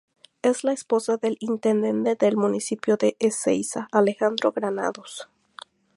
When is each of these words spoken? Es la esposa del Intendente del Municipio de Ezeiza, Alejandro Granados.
Es 0.41 0.63
la 0.63 0.71
esposa 0.73 1.17
del 1.17 1.37
Intendente 1.41 2.15
del 2.25 2.35
Municipio 2.35 2.97
de 2.97 3.15
Ezeiza, 3.19 3.87
Alejandro 3.91 4.51
Granados. 4.51 5.29